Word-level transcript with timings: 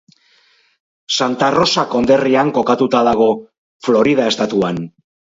Santa 1.17 1.49
Rosa 1.55 1.83
konderrian 1.91 2.49
kokatuta 2.55 3.01
dago, 3.09 3.27
Florida 3.89 4.31
estatuan. 4.33 4.81